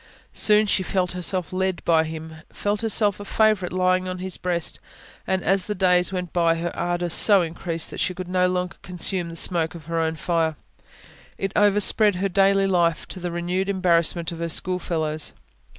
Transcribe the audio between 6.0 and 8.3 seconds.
went by, her ardour so increased that she could